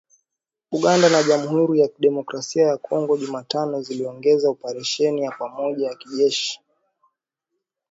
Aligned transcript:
Uganda 0.71 1.09
na 1.09 1.23
Jamuhuri 1.23 1.79
ya 1.79 1.87
Kidemokrasia 1.87 2.67
ya 2.67 2.77
Kongo 2.77 3.17
Jumatano 3.17 3.81
ziliongeza 3.81 4.49
operesheni 4.49 5.21
ya 5.21 5.31
pamoja 5.31 5.87
ya 5.87 5.95
kijeshi 5.95 6.61